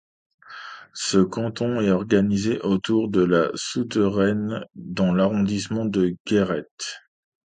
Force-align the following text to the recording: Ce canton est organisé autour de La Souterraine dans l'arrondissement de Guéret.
Ce 0.95 1.19
canton 1.19 1.79
est 1.79 1.91
organisé 1.91 2.59
autour 2.61 3.07
de 3.07 3.21
La 3.21 3.51
Souterraine 3.53 4.65
dans 4.73 5.13
l'arrondissement 5.13 5.85
de 5.85 6.15
Guéret. 6.25 6.65